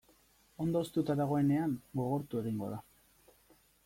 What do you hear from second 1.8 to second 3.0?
gogortu egingo da.